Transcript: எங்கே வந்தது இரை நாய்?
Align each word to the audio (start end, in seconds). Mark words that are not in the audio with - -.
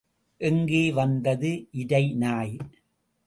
எங்கே 0.41 0.91
வந்தது 0.91 1.51
இரை 1.71 2.13
நாய்? 2.15 2.55